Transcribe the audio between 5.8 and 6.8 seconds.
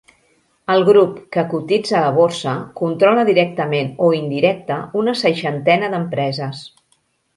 d'empreses.